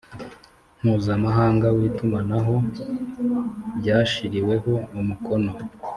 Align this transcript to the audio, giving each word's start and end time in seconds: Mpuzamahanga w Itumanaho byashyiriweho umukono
Mpuzamahanga 0.81 1.67
w 1.75 1.79
Itumanaho 1.89 2.55
byashyiriweho 3.79 4.73
umukono 4.99 5.51